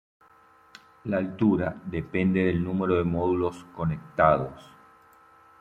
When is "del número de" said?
2.45-3.03